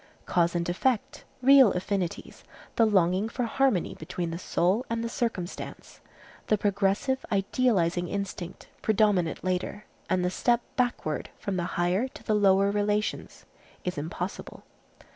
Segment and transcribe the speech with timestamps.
[0.25, 2.43] Cause and effect, real affinities,
[2.75, 6.01] the longing for harmony between the soul and the circumstance,
[6.47, 12.33] the progressive, idealizing instinct, predominate later, and the step backward from the higher to the
[12.33, 13.45] lower relations
[13.85, 14.63] is impossible.